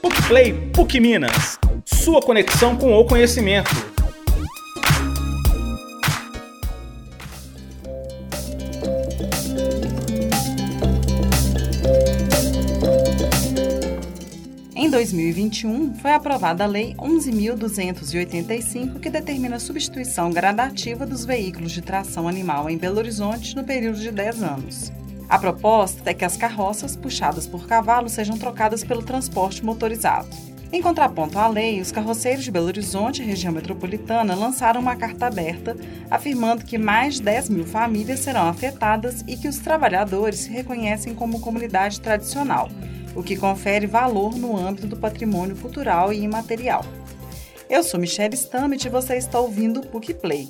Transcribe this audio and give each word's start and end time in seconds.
PUC 0.00 0.28
Play 0.28 0.52
PUC 0.72 1.00
Minas. 1.00 1.58
Sua 1.84 2.22
conexão 2.22 2.76
com 2.76 2.94
o 2.94 3.04
conhecimento. 3.04 3.68
Em 14.76 14.88
2021, 14.88 15.94
foi 15.94 16.12
aprovada 16.12 16.62
a 16.62 16.66
Lei 16.66 16.94
11.285, 16.94 19.00
que 19.00 19.10
determina 19.10 19.56
a 19.56 19.60
substituição 19.60 20.30
gradativa 20.30 21.04
dos 21.04 21.24
veículos 21.24 21.72
de 21.72 21.82
tração 21.82 22.28
animal 22.28 22.70
em 22.70 22.78
Belo 22.78 22.98
Horizonte 22.98 23.56
no 23.56 23.64
período 23.64 23.98
de 23.98 24.12
10 24.12 24.42
anos. 24.44 24.92
A 25.28 25.38
proposta 25.38 26.08
é 26.08 26.14
que 26.14 26.24
as 26.24 26.36
carroças 26.36 26.96
puxadas 26.96 27.46
por 27.46 27.66
cavalos 27.66 28.12
sejam 28.12 28.38
trocadas 28.38 28.82
pelo 28.82 29.02
transporte 29.02 29.62
motorizado. 29.62 30.28
Em 30.72 30.82
contraponto 30.82 31.38
à 31.38 31.46
lei, 31.46 31.80
os 31.80 31.92
carroceiros 31.92 32.44
de 32.44 32.50
Belo 32.50 32.66
Horizonte 32.66 33.22
e 33.22 33.26
região 33.26 33.52
metropolitana 33.52 34.34
lançaram 34.34 34.80
uma 34.80 34.96
carta 34.96 35.26
aberta 35.26 35.76
afirmando 36.10 36.64
que 36.64 36.76
mais 36.76 37.14
de 37.14 37.22
10 37.22 37.48
mil 37.50 37.66
famílias 37.66 38.20
serão 38.20 38.48
afetadas 38.48 39.24
e 39.26 39.36
que 39.36 39.48
os 39.48 39.58
trabalhadores 39.58 40.40
se 40.40 40.50
reconhecem 40.50 41.14
como 41.14 41.40
comunidade 41.40 42.00
tradicional, 42.00 42.68
o 43.14 43.22
que 43.22 43.36
confere 43.36 43.86
valor 43.86 44.34
no 44.34 44.56
âmbito 44.56 44.86
do 44.86 44.96
patrimônio 44.96 45.56
cultural 45.56 46.12
e 46.12 46.22
imaterial. 46.22 46.84
Eu 47.68 47.82
sou 47.82 48.00
Michelle 48.00 48.34
Stammet 48.34 48.86
e 48.86 48.90
você 48.90 49.16
está 49.16 49.40
ouvindo 49.40 49.80
o 49.80 49.86
PUC 49.86 50.14
Play. 50.14 50.48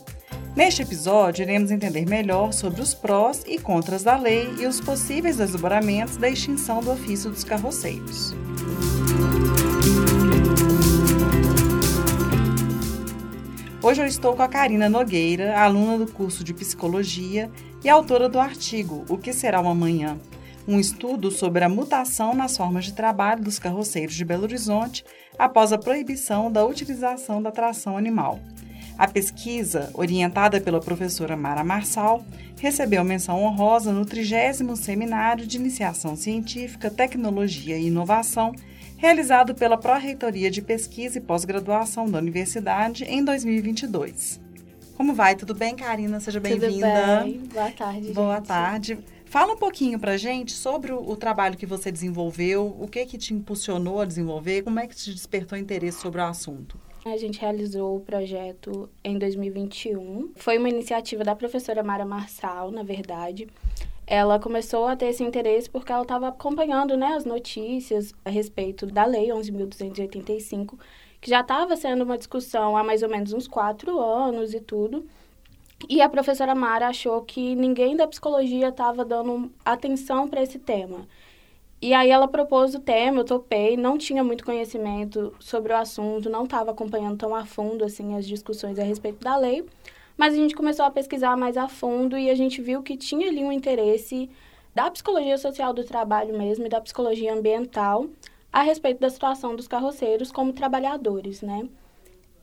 Neste 0.59 0.83
episódio, 0.83 1.45
iremos 1.45 1.71
entender 1.71 2.05
melhor 2.05 2.53
sobre 2.53 2.81
os 2.81 2.93
prós 2.93 3.45
e 3.47 3.61
contras 3.61 4.03
da 4.03 4.17
lei 4.17 4.53
e 4.59 4.67
os 4.67 4.81
possíveis 4.81 5.37
desdobramentos 5.37 6.17
da 6.17 6.29
extinção 6.29 6.81
do 6.81 6.91
ofício 6.91 7.31
dos 7.31 7.45
carroceiros. 7.45 8.35
Hoje 13.81 14.03
eu 14.03 14.07
estou 14.07 14.35
com 14.35 14.43
a 14.43 14.49
Karina 14.49 14.89
Nogueira, 14.89 15.57
aluna 15.61 15.97
do 15.97 16.13
curso 16.13 16.43
de 16.43 16.53
Psicologia 16.53 17.49
e 17.85 17.89
autora 17.89 18.29
do 18.29 18.41
artigo 18.41 19.05
O 19.09 19.17
que 19.17 19.33
será 19.33 19.61
uma 19.61 19.77
manhã? 19.77 20.19
Um 20.67 20.81
estudo 20.81 21.31
sobre 21.31 21.63
a 21.63 21.69
mutação 21.69 22.35
nas 22.35 22.57
formas 22.57 22.87
de 22.87 22.95
trabalho 22.95 23.45
dos 23.45 23.61
carroceiros 23.61 24.17
de 24.17 24.25
Belo 24.25 24.43
Horizonte 24.43 25.05
após 25.39 25.73
a 25.73 25.79
proibição 25.79 26.51
da 26.51 26.67
utilização 26.67 27.41
da 27.41 27.53
tração 27.53 27.97
animal. 27.97 28.41
A 28.99 29.07
pesquisa, 29.07 29.93
orientada 29.95 30.61
pela 30.61 30.81
professora 30.81 31.37
Mara 31.37 31.63
Marçal, 31.63 32.25
recebeu 32.61 33.05
menção 33.05 33.45
honrosa 33.45 33.93
no 33.93 34.05
30 34.05 34.75
Seminário 34.75 35.47
de 35.47 35.57
Iniciação 35.57 36.17
Científica, 36.17 36.91
Tecnologia 36.91 37.79
e 37.79 37.87
Inovação, 37.87 38.53
realizado 38.97 39.55
pela 39.55 39.79
Pró-Reitoria 39.79 40.51
de 40.51 40.61
Pesquisa 40.61 41.19
e 41.19 41.21
Pós-Graduação 41.21 42.11
da 42.11 42.19
Universidade 42.19 43.05
em 43.05 43.25
2022. 43.25 44.41
Como 44.97 45.15
vai? 45.15 45.37
Tudo 45.37 45.55
bem, 45.55 45.77
Karina? 45.77 46.19
Seja 46.19 46.41
bem-vinda. 46.41 47.23
Bem. 47.23 47.43
Boa 47.55 47.71
tarde. 47.71 48.13
Boa 48.13 48.37
gente. 48.39 48.47
tarde. 48.49 48.99
Fala 49.27 49.53
um 49.53 49.57
pouquinho 49.57 50.01
pra 50.01 50.17
gente 50.17 50.51
sobre 50.51 50.91
o, 50.91 51.09
o, 51.09 51.15
trabalho 51.15 51.57
que 51.57 51.67
você 51.67 51.93
desenvolveu, 51.93 52.77
o 52.81 52.89
que 52.89 53.07
que 53.07 53.17
te 53.17 53.33
impulsionou 53.33 54.01
a 54.01 54.05
desenvolver, 54.05 54.63
como 54.63 54.81
é 54.81 54.89
que 54.89 54.97
te 54.97 55.15
despertou 55.15 55.57
interesse 55.57 56.01
sobre 56.01 56.21
o 56.21 56.25
assunto? 56.25 56.88
A 57.05 57.17
gente 57.17 57.41
realizou 57.41 57.97
o 57.97 58.01
projeto 58.01 58.89
em 59.03 59.19
2021. 59.19 60.33
Foi 60.37 60.59
uma 60.59 60.69
iniciativa 60.69 61.25
da 61.25 61.35
professora 61.35 61.83
Mara 61.83 62.05
Marçal, 62.05 62.71
na 62.71 62.83
verdade. 62.83 63.49
Ela 64.07 64.39
começou 64.39 64.87
a 64.87 64.97
ter 64.97 65.07
esse 65.07 65.23
interesse 65.23 65.69
porque 65.69 65.93
ela 65.93 66.03
estava 66.03 66.29
acompanhando 66.29 66.97
né, 66.97 67.09
as 67.15 67.25
notícias 67.25 68.15
a 68.25 68.31
respeito 68.31 68.87
da 68.87 69.05
Lei 69.05 69.29
11.285, 69.29 70.79
que 71.21 71.31
já 71.31 71.41
estava 71.41 71.77
sendo 71.77 72.05
uma 72.05 72.19
discussão 72.19 72.77
há 72.77 72.83
mais 72.83 73.03
ou 73.03 73.09
menos 73.09 73.33
uns 73.33 73.47
quatro 73.47 74.01
anos 74.01 74.55
e 74.55 74.61
tudo. 74.61 75.07
E 75.89 76.01
a 76.01 76.09
professora 76.09 76.55
Mara 76.55 76.89
achou 76.89 77.23
que 77.23 77.55
ninguém 77.55 77.97
da 77.97 78.07
psicologia 78.09 78.69
estava 78.69 79.05
dando 79.05 79.53
atenção 79.65 80.27
para 80.27 80.43
esse 80.43 80.59
tema. 80.59 81.07
E 81.81 81.95
aí 81.95 82.11
ela 82.11 82.27
propôs 82.27 82.75
o 82.75 82.81
tema, 82.81 83.21
eu 83.21 83.25
topei, 83.25 83.77
não 83.77 83.97
tinha 83.97 84.25
muito 84.25 84.45
conhecimento 84.45 85.33
sobre 85.39 85.73
o 85.73 85.77
assunto, 85.77 86.29
não 86.29 86.43
estava 86.43 86.73
acompanhando 86.73 87.17
tão 87.17 87.35
a 87.35 87.47
fundo 87.47 87.85
assim 87.85 88.17
as 88.17 88.27
discussões 88.27 88.81
a 88.81 88.83
respeito 88.83 89.23
da 89.23 89.37
lei, 89.37 89.65
mas 90.17 90.35
a 90.35 90.37
gente 90.37 90.57
começou 90.57 90.85
a 90.85 90.91
pesquisar 90.91 91.37
mais 91.37 91.57
a 91.57 91.69
fundo 91.69 92.19
e 92.19 92.31
a 92.31 92.35
gente 92.35 92.61
viu 92.61 92.83
que 92.83 92.97
tinha 92.97 93.29
ali 93.29 93.45
um 93.45 93.53
interesse 93.53 94.29
da 94.75 94.91
psicologia 94.91 95.39
social 95.39 95.73
do 95.73 95.85
trabalho 95.85 96.37
mesmo 96.37 96.67
e 96.67 96.69
da 96.69 96.81
psicologia 96.81 97.33
ambiental 97.33 98.07
a 98.53 98.63
respeito 98.63 98.99
da 98.99 99.09
situação 99.09 99.55
dos 99.55 99.69
carroceiros 99.69 100.33
como 100.33 100.53
trabalhadores, 100.53 101.43
né? 101.43 101.69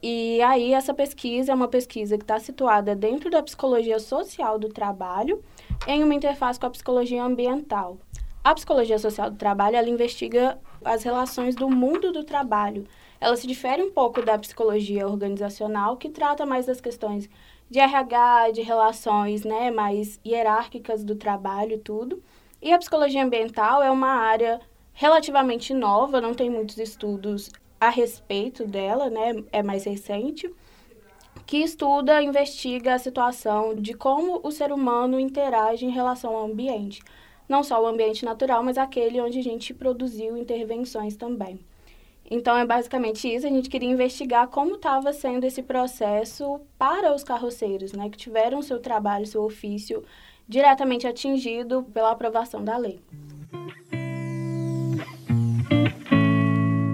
E 0.01 0.41
aí 0.43 0.73
essa 0.73 0.93
pesquisa 0.93 1.51
é 1.51 1.55
uma 1.55 1.67
pesquisa 1.67 2.17
que 2.17 2.23
está 2.23 2.39
situada 2.39 2.95
dentro 2.95 3.29
da 3.29 3.43
psicologia 3.43 3.99
social 3.99 4.57
do 4.57 4.69
trabalho 4.69 5.43
em 5.87 6.03
uma 6.03 6.13
interface 6.13 6.59
com 6.59 6.67
a 6.67 6.69
psicologia 6.69 7.23
ambiental. 7.23 7.97
A 8.45 8.53
psicologia 8.53 8.99
social 8.99 9.31
do 9.31 9.37
trabalho, 9.37 9.75
ela 9.75 9.89
investiga 9.89 10.59
as 10.83 11.01
relações 11.01 11.55
do 11.55 11.67
mundo 11.67 12.11
do 12.11 12.23
trabalho. 12.23 12.85
Ela 13.19 13.35
se 13.35 13.47
difere 13.47 13.81
um 13.81 13.91
pouco 13.91 14.21
da 14.21 14.37
psicologia 14.37 15.07
organizacional, 15.07 15.97
que 15.97 16.09
trata 16.09 16.45
mais 16.45 16.67
das 16.67 16.79
questões 16.79 17.27
de 17.71 17.79
RH, 17.79 18.51
de 18.51 18.61
relações 18.61 19.43
né, 19.43 19.71
mais 19.71 20.19
hierárquicas 20.23 21.03
do 21.03 21.15
trabalho 21.15 21.79
tudo. 21.79 22.21
E 22.61 22.71
a 22.71 22.77
psicologia 22.77 23.23
ambiental 23.23 23.81
é 23.81 23.89
uma 23.89 24.11
área 24.11 24.61
relativamente 24.93 25.73
nova, 25.73 26.21
não 26.21 26.35
tem 26.35 26.47
muitos 26.47 26.77
estudos 26.77 27.49
a 27.81 27.89
respeito 27.89 28.63
dela, 28.63 29.09
né, 29.09 29.43
é 29.51 29.63
mais 29.63 29.85
recente, 29.85 30.53
que 31.47 31.63
estuda, 31.63 32.21
investiga 32.21 32.93
a 32.93 32.99
situação 32.99 33.73
de 33.73 33.95
como 33.95 34.39
o 34.43 34.51
ser 34.51 34.71
humano 34.71 35.19
interage 35.19 35.83
em 35.83 35.89
relação 35.89 36.35
ao 36.35 36.45
ambiente 36.45 37.01
não 37.47 37.63
só 37.63 37.81
o 37.81 37.87
ambiente 37.87 38.25
natural, 38.25 38.63
mas 38.63 38.77
aquele 38.77 39.21
onde 39.21 39.39
a 39.39 39.43
gente 39.43 39.73
produziu 39.73 40.37
intervenções 40.37 41.15
também. 41.15 41.59
Então, 42.29 42.57
é 42.57 42.65
basicamente 42.65 43.31
isso. 43.31 43.45
A 43.45 43.49
gente 43.49 43.69
queria 43.69 43.89
investigar 43.89 44.47
como 44.47 44.75
estava 44.75 45.13
sendo 45.13 45.45
esse 45.45 45.61
processo 45.61 46.59
para 46.77 47.13
os 47.13 47.23
carroceiros, 47.23 47.93
né, 47.93 48.09
que 48.09 48.17
tiveram 48.17 48.61
seu 48.61 48.79
trabalho, 48.79 49.27
seu 49.27 49.43
ofício 49.43 50.03
diretamente 50.47 51.07
atingido 51.07 51.83
pela 51.93 52.11
aprovação 52.11 52.63
da 52.63 52.77
lei. 52.77 52.99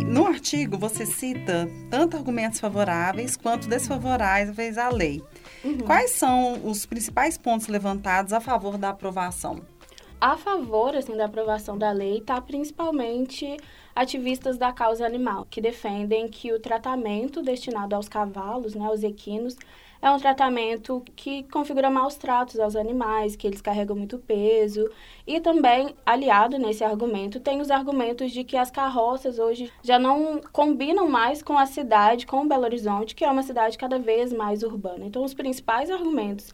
No 0.08 0.28
artigo, 0.28 0.78
você 0.78 1.06
cita 1.06 1.70
tanto 1.90 2.18
argumentos 2.18 2.60
favoráveis 2.60 3.38
quanto 3.38 3.68
desfavoráveis 3.68 4.78
à 4.78 4.90
lei. 4.90 5.24
Uhum. 5.64 5.78
Quais 5.80 6.12
são 6.12 6.66
os 6.66 6.86
principais 6.86 7.38
pontos 7.38 7.68
levantados 7.68 8.34
a 8.34 8.42
favor 8.42 8.78
da 8.78 8.90
aprovação? 8.90 9.62
A 10.22 10.38
favor 10.38 10.96
assim, 10.96 11.18
da 11.18 11.26
aprovação 11.26 11.76
da 11.76 11.92
lei 11.92 12.20
está 12.20 12.40
principalmente 12.40 13.58
ativistas 13.96 14.56
da 14.56 14.72
causa 14.72 15.04
animal, 15.04 15.48
que 15.50 15.60
defendem 15.60 16.28
que 16.28 16.54
o 16.54 16.60
tratamento 16.60 17.42
destinado 17.42 17.96
aos 17.96 18.08
cavalos, 18.08 18.76
né, 18.76 18.86
aos 18.86 19.02
equinos, 19.02 19.58
é 20.00 20.10
um 20.10 20.20
tratamento 20.20 21.04
que 21.16 21.44
configura 21.44 21.90
maus 21.90 22.16
tratos 22.16 22.60
aos 22.60 22.76
animais, 22.76 23.36
que 23.36 23.46
eles 23.46 23.62
carregam 23.62 23.96
muito 23.96 24.18
peso. 24.18 24.90
E 25.28 25.40
também, 25.40 25.96
aliado 26.04 26.58
nesse 26.58 26.84
argumento, 26.84 27.40
tem 27.40 27.62
os 27.62 27.70
argumentos 27.70 28.32
de 28.32 28.44
que 28.44 28.58
as 28.58 28.72
carroças 28.72 29.38
hoje 29.38 29.72
já 29.84 30.00
não 30.00 30.42
combinam 30.52 31.08
mais 31.08 31.44
com 31.44 31.56
a 31.56 31.68
cidade, 31.68 32.26
com 32.26 32.48
Belo 32.48 32.64
Horizonte, 32.64 33.14
que 33.14 33.24
é 33.24 33.30
uma 33.30 33.44
cidade 33.44 33.78
cada 33.78 34.00
vez 34.00 34.34
mais 34.34 34.64
urbana. 34.64 35.06
Então, 35.06 35.24
os 35.24 35.36
principais 35.36 35.92
argumentos 35.92 36.52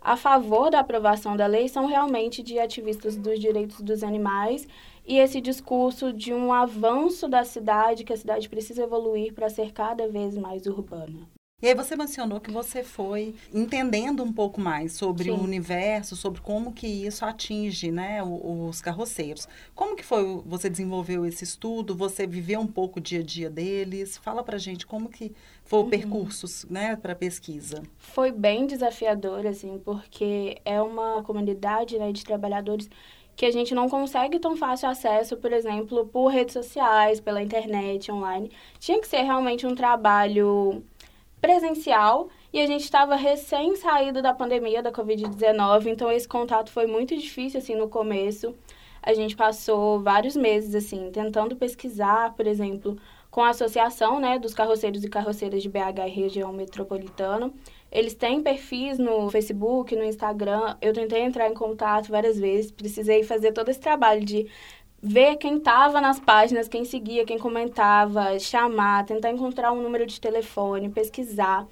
a 0.00 0.16
favor 0.16 0.70
da 0.70 0.80
aprovação 0.80 1.36
da 1.36 1.46
lei 1.46 1.68
são 1.68 1.86
realmente 1.86 2.42
de 2.42 2.58
ativistas 2.58 3.16
dos 3.16 3.38
direitos 3.38 3.80
dos 3.80 4.02
animais 4.02 4.66
e 5.06 5.18
esse 5.18 5.40
discurso 5.40 6.12
de 6.12 6.32
um 6.32 6.52
avanço 6.52 7.28
da 7.28 7.44
cidade, 7.44 8.04
que 8.04 8.12
a 8.12 8.16
cidade 8.16 8.48
precisa 8.48 8.82
evoluir 8.82 9.34
para 9.34 9.50
ser 9.50 9.72
cada 9.72 10.08
vez 10.08 10.36
mais 10.36 10.66
urbana. 10.66 11.39
E 11.62 11.68
aí 11.68 11.74
você 11.74 11.94
mencionou 11.94 12.40
que 12.40 12.50
você 12.50 12.82
foi 12.82 13.34
entendendo 13.52 14.22
um 14.22 14.32
pouco 14.32 14.58
mais 14.60 14.92
sobre 14.94 15.24
Sim. 15.24 15.30
o 15.32 15.42
universo, 15.42 16.16
sobre 16.16 16.40
como 16.40 16.72
que 16.72 16.86
isso 16.86 17.22
atinge, 17.24 17.90
né, 17.90 18.22
os 18.22 18.80
carroceiros. 18.80 19.46
Como 19.74 19.94
que 19.94 20.02
foi, 20.02 20.24
você 20.46 20.70
desenvolveu 20.70 21.26
esse 21.26 21.44
estudo? 21.44 21.94
Você 21.94 22.26
viveu 22.26 22.60
um 22.60 22.66
pouco 22.66 22.98
o 22.98 23.02
dia 23.02 23.20
a 23.20 23.22
dia 23.22 23.50
deles? 23.50 24.16
Fala 24.16 24.42
pra 24.42 24.56
gente 24.56 24.86
como 24.86 25.10
que 25.10 25.32
foi 25.62 25.80
o 25.80 25.82
Uhum. 25.82 25.90
percurso, 25.90 26.66
né, 26.72 26.96
para 26.96 27.14
pesquisa. 27.14 27.82
Foi 27.98 28.32
bem 28.32 28.66
desafiador, 28.66 29.46
assim, 29.46 29.78
porque 29.84 30.56
é 30.64 30.80
uma 30.80 31.22
comunidade 31.22 31.98
né, 31.98 32.10
de 32.10 32.24
trabalhadores 32.24 32.88
que 33.36 33.44
a 33.46 33.50
gente 33.50 33.74
não 33.74 33.88
consegue 33.88 34.38
tão 34.38 34.56
fácil 34.56 34.88
acesso, 34.88 35.36
por 35.36 35.52
exemplo, 35.52 36.06
por 36.06 36.28
redes 36.28 36.52
sociais, 36.52 37.20
pela 37.20 37.42
internet, 37.42 38.10
online. 38.10 38.50
Tinha 38.78 39.00
que 39.00 39.06
ser 39.06 39.22
realmente 39.22 39.66
um 39.66 39.74
trabalho 39.74 40.82
presencial 41.40 42.28
e 42.52 42.60
a 42.60 42.66
gente 42.66 42.84
estava 42.84 43.16
recém 43.16 43.76
saído 43.76 44.20
da 44.20 44.34
pandemia 44.34 44.82
da 44.82 44.92
Covid-19, 44.92 45.86
então 45.86 46.10
esse 46.10 46.28
contato 46.28 46.70
foi 46.70 46.86
muito 46.86 47.16
difícil 47.16 47.58
assim 47.58 47.74
no 47.74 47.88
começo. 47.88 48.54
A 49.02 49.14
gente 49.14 49.34
passou 49.34 50.00
vários 50.00 50.36
meses, 50.36 50.74
assim, 50.74 51.10
tentando 51.10 51.56
pesquisar, 51.56 52.34
por 52.34 52.46
exemplo, 52.46 52.98
com 53.30 53.42
a 53.42 53.50
associação, 53.50 54.20
né, 54.20 54.38
dos 54.38 54.52
carroceiros 54.52 55.04
e 55.04 55.08
carroceiras 55.08 55.62
de 55.62 55.68
BH 55.68 56.06
e 56.06 56.10
região 56.10 56.52
metropolitana. 56.52 57.50
Eles 57.90 58.14
têm 58.14 58.42
perfis 58.42 58.98
no 58.98 59.30
Facebook, 59.30 59.96
no 59.96 60.04
Instagram. 60.04 60.76
Eu 60.82 60.92
tentei 60.92 61.22
entrar 61.22 61.48
em 61.48 61.54
contato 61.54 62.08
várias 62.08 62.38
vezes, 62.38 62.70
precisei 62.70 63.22
fazer 63.22 63.52
todo 63.52 63.68
esse 63.68 63.80
trabalho 63.80 64.24
de 64.24 64.48
ver 65.02 65.36
quem 65.36 65.56
estava 65.56 66.00
nas 66.00 66.20
páginas, 66.20 66.68
quem 66.68 66.84
seguia, 66.84 67.24
quem 67.24 67.38
comentava, 67.38 68.38
chamar, 68.38 69.06
tentar 69.06 69.30
encontrar 69.30 69.72
um 69.72 69.82
número 69.82 70.06
de 70.06 70.20
telefone, 70.20 70.90
pesquisar. 70.90 71.66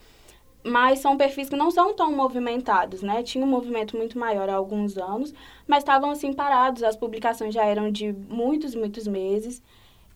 Mas 0.64 0.98
são 0.98 1.16
perfis 1.16 1.48
que 1.48 1.56
não 1.56 1.70
são 1.70 1.94
tão 1.94 2.14
movimentados, 2.14 3.02
né? 3.02 3.22
Tinha 3.22 3.44
um 3.44 3.48
movimento 3.48 3.96
muito 3.96 4.18
maior 4.18 4.48
há 4.48 4.54
alguns 4.54 4.98
anos, 4.98 5.32
mas 5.66 5.78
estavam 5.78 6.10
assim 6.10 6.32
parados. 6.32 6.82
As 6.82 6.96
publicações 6.96 7.54
já 7.54 7.64
eram 7.64 7.90
de 7.90 8.12
muitos, 8.12 8.74
muitos 8.74 9.06
meses. 9.06 9.62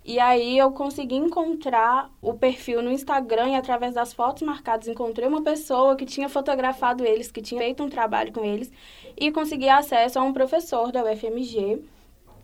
E 0.04 0.18
aí 0.18 0.58
eu 0.58 0.72
consegui 0.72 1.14
encontrar 1.14 2.10
o 2.20 2.34
perfil 2.34 2.82
no 2.82 2.90
Instagram 2.90 3.50
e 3.50 3.54
através 3.54 3.94
das 3.94 4.12
fotos 4.12 4.42
marcadas 4.42 4.88
encontrei 4.88 5.28
uma 5.28 5.42
pessoa 5.42 5.94
que 5.94 6.04
tinha 6.04 6.28
fotografado 6.28 7.04
eles, 7.04 7.30
que 7.30 7.40
tinha 7.40 7.60
feito 7.60 7.84
um 7.84 7.88
trabalho 7.88 8.32
com 8.32 8.44
eles 8.44 8.72
e 9.16 9.30
consegui 9.30 9.68
acesso 9.68 10.18
a 10.18 10.22
um 10.22 10.32
professor 10.32 10.90
da 10.90 11.04
UFMG 11.04 11.80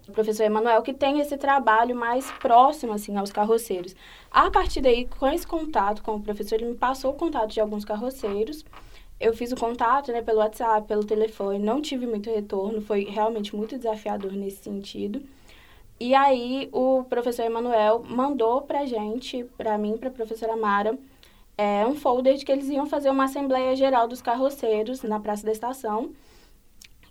o 0.08 0.12
professor 0.12 0.44
Emanuel, 0.44 0.82
que 0.82 0.94
tem 0.94 1.20
esse 1.20 1.36
trabalho 1.36 1.94
mais 1.94 2.30
próximo, 2.32 2.94
assim, 2.94 3.16
aos 3.16 3.30
carroceiros. 3.30 3.94
A 4.30 4.50
partir 4.50 4.80
daí, 4.80 5.06
com 5.06 5.26
esse 5.28 5.46
contato 5.46 6.02
com 6.02 6.16
o 6.16 6.20
professor, 6.20 6.54
ele 6.54 6.70
me 6.70 6.74
passou 6.74 7.12
o 7.12 7.16
contato 7.16 7.50
de 7.50 7.60
alguns 7.60 7.84
carroceiros. 7.84 8.64
Eu 9.20 9.34
fiz 9.34 9.52
o 9.52 9.56
contato, 9.56 10.10
né, 10.12 10.22
pelo 10.22 10.38
WhatsApp, 10.38 10.86
pelo 10.86 11.04
telefone, 11.04 11.58
não 11.58 11.82
tive 11.82 12.06
muito 12.06 12.30
retorno, 12.30 12.80
foi 12.80 13.04
realmente 13.04 13.54
muito 13.54 13.76
desafiador 13.76 14.32
nesse 14.32 14.62
sentido. 14.62 15.20
E 16.00 16.14
aí, 16.14 16.68
o 16.72 17.04
professor 17.08 17.44
Emanuel 17.44 18.04
mandou 18.08 18.62
pra 18.62 18.86
gente, 18.86 19.44
pra 19.56 19.76
mim, 19.76 19.96
pra 19.98 20.10
professora 20.10 20.56
Mara, 20.56 20.96
é, 21.56 21.84
um 21.84 21.96
folder 21.96 22.36
de 22.36 22.44
que 22.44 22.52
eles 22.52 22.68
iam 22.68 22.86
fazer 22.86 23.10
uma 23.10 23.24
Assembleia 23.24 23.74
Geral 23.74 24.06
dos 24.06 24.22
Carroceiros 24.22 25.02
na 25.02 25.18
Praça 25.18 25.44
da 25.44 25.50
Estação, 25.50 26.12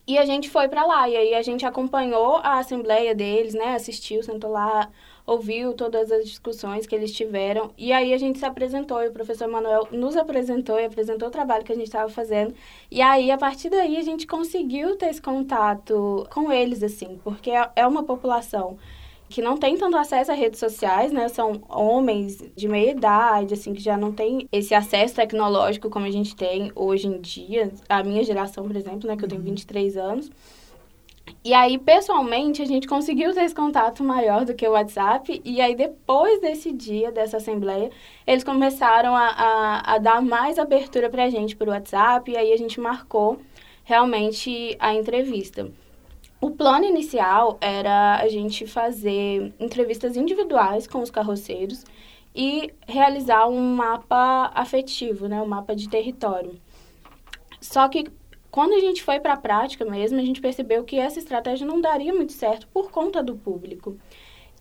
e 0.08 0.18
a 0.18 0.26
gente 0.26 0.50
foi 0.50 0.70
para 0.70 0.86
lá, 0.86 1.10
e 1.10 1.18
aí 1.18 1.36
a 1.36 1.42
gente 1.42 1.66
acompanhou 1.66 2.38
a 2.38 2.60
assembleia 2.60 3.14
deles, 3.14 3.54
né? 3.54 3.76
Assistiu, 3.76 4.24
sentou 4.24 4.50
lá, 4.52 4.90
ouviu 5.26 5.74
todas 5.74 6.10
as 6.10 6.24
discussões 6.24 6.88
que 6.88 6.96
eles 6.96 7.12
tiveram. 7.12 7.72
E 7.78 7.92
aí 7.92 8.14
a 8.14 8.18
gente 8.18 8.40
se 8.40 8.46
apresentou, 8.46 9.04
e 9.04 9.10
o 9.10 9.12
professor 9.12 9.50
Manuel 9.50 9.88
nos 9.92 10.16
apresentou 10.16 10.80
e 10.80 10.86
apresentou 10.86 11.28
o 11.28 11.32
trabalho 11.32 11.66
que 11.66 11.74
a 11.74 11.76
gente 11.76 11.88
estava 11.88 12.10
fazendo. 12.10 12.56
E 12.90 13.02
aí, 13.02 13.30
a 13.30 13.38
partir 13.38 13.70
daí, 13.70 13.98
a 13.98 14.02
gente 14.02 14.26
conseguiu 14.26 14.96
ter 14.96 15.08
esse 15.10 15.22
contato 15.22 16.26
com 16.34 16.52
eles, 16.54 16.82
assim, 16.82 17.20
porque 17.22 17.52
é, 17.52 17.70
é 17.76 17.86
uma 17.86 18.04
população 18.04 18.78
que 19.30 19.42
não 19.42 19.58
tem 19.58 19.78
tanto 19.78 19.98
acesso 19.98 20.32
a 20.32 20.36
redes 20.36 20.60
sociais, 20.60 21.12
né? 21.12 21.28
São 21.28 21.62
homens 21.70 22.42
de 22.56 22.68
meia 22.68 22.92
idade, 22.92 23.54
assim, 23.54 23.74
que 23.74 23.82
já 23.82 23.98
não 23.98 24.12
tem 24.12 24.48
esse 24.52 24.74
acesso 24.74 25.16
tecnológico 25.16 25.90
como 25.90 26.06
a 26.06 26.12
gente 26.12 26.36
tem 26.36 26.72
hoje 26.74 27.08
em 27.08 27.20
dia. 27.20 27.72
A 27.90 28.04
minha 28.04 28.24
geração, 28.24 28.66
por 28.66 28.76
exemplo, 28.76 29.08
né? 29.08 29.18
Que 29.18 29.26
eu 29.26 29.30
tenho 29.30 29.42
23 29.42 29.96
uhum. 29.96 30.02
anos. 30.02 30.32
E 31.44 31.54
aí, 31.54 31.78
pessoalmente, 31.78 32.62
a 32.62 32.66
gente 32.66 32.88
conseguiu 32.88 33.34
ter 33.34 33.44
esse 33.44 33.56
contato 33.56 34.04
maior 34.04 34.46
do 34.46 34.54
que 34.54 34.68
o 34.68 34.72
WhatsApp. 34.72 35.42
E 35.44 35.60
aí, 35.60 35.76
depois 35.76 36.40
desse 36.40 36.72
dia, 36.72 37.12
dessa 37.12 37.38
assembleia, 37.38 37.92
eles 38.26 38.44
começaram 38.44 39.16
a, 39.16 39.28
a, 39.28 39.96
a 39.96 39.98
dar 39.98 40.22
mais 40.22 40.58
abertura 40.58 41.10
pra 41.10 41.30
gente 41.30 41.56
por 41.56 41.68
WhatsApp. 41.68 42.32
E 42.32 42.38
aí, 42.38 42.54
a 42.54 42.58
gente 42.58 42.80
marcou 42.80 43.40
realmente 43.84 44.76
a 44.80 44.94
entrevista. 44.94 45.70
O 46.40 46.52
plano 46.52 46.86
inicial 46.86 47.58
era 47.60 48.18
a 48.18 48.28
gente 48.28 48.68
fazer 48.68 49.54
entrevistas 49.60 50.16
individuais 50.16 50.86
com 50.86 51.00
os 51.02 51.10
carroceiros 51.10 51.84
e 52.36 52.72
realizar 52.88 53.48
um 53.48 53.76
mapa 53.76 54.52
afetivo, 54.54 55.28
né, 55.28 55.42
um 55.42 55.48
mapa 55.48 55.76
de 55.76 55.90
território. 55.90 56.60
Só 57.60 57.88
que 57.90 58.06
quando 58.52 58.74
a 58.74 58.80
gente 58.80 59.04
foi 59.04 59.20
para 59.20 59.34
a 59.34 59.38
prática 59.38 59.84
mesmo, 59.84 60.20
a 60.20 60.24
gente 60.24 60.40
percebeu 60.40 60.84
que 60.84 61.00
essa 61.00 61.18
estratégia 61.18 61.66
não 61.66 61.82
daria 61.82 62.14
muito 62.14 62.34
certo 62.34 62.68
por 62.68 62.92
conta 62.92 63.24
do 63.24 63.36
público. 63.36 63.98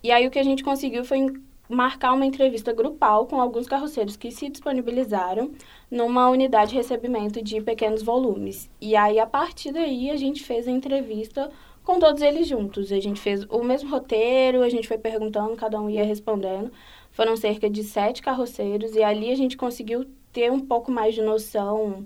E 0.02 0.10
aí 0.10 0.26
o 0.26 0.30
que 0.30 0.38
a 0.38 0.42
gente 0.42 0.64
conseguiu 0.64 1.04
foi 1.04 1.26
marcar 1.68 2.12
uma 2.12 2.26
entrevista 2.26 2.72
grupal 2.72 3.26
com 3.26 3.40
alguns 3.40 3.66
carroceiros 3.66 4.16
que 4.16 4.30
se 4.30 4.48
disponibilizaram 4.48 5.50
numa 5.90 6.28
unidade 6.30 6.70
de 6.70 6.76
recebimento 6.76 7.42
de 7.42 7.60
pequenos 7.60 8.02
volumes. 8.02 8.70
E 8.80 8.94
aí, 8.94 9.18
a 9.18 9.26
partir 9.26 9.72
daí, 9.72 10.10
a 10.10 10.16
gente 10.16 10.44
fez 10.44 10.68
a 10.68 10.70
entrevista 10.70 11.50
com 11.86 12.00
todos 12.00 12.20
eles 12.20 12.48
juntos. 12.48 12.90
A 12.90 12.98
gente 12.98 13.20
fez 13.20 13.44
o 13.44 13.62
mesmo 13.62 13.88
roteiro, 13.88 14.62
a 14.62 14.68
gente 14.68 14.88
foi 14.88 14.98
perguntando, 14.98 15.54
cada 15.56 15.80
um 15.80 15.88
ia 15.88 16.04
respondendo. 16.04 16.72
Foram 17.12 17.36
cerca 17.36 17.70
de 17.70 17.84
sete 17.84 18.20
carroceiros 18.20 18.96
e 18.96 19.02
ali 19.02 19.30
a 19.30 19.36
gente 19.36 19.56
conseguiu 19.56 20.04
ter 20.32 20.50
um 20.50 20.58
pouco 20.58 20.90
mais 20.90 21.14
de 21.14 21.22
noção 21.22 22.04